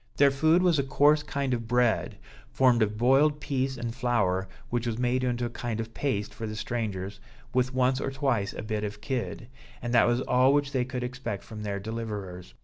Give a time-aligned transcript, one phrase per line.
[0.17, 2.17] Their food was a coarse kind of bread,
[2.51, 6.47] formed of boiled pease and flour, which was made into a kind of paste for
[6.47, 7.19] the strangers,
[7.53, 9.47] with once or twice a bit of kid;
[9.79, 12.55] and that was all which they could expect from their deliverers.